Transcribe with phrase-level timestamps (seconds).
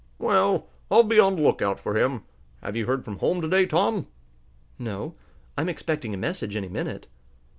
[0.17, 2.23] "Well, I'll be on the lookout for him.
[2.63, 4.07] Have you heard from home to day, Tom?"
[4.79, 5.13] "No.
[5.55, 7.05] I'm expecting a message any minute."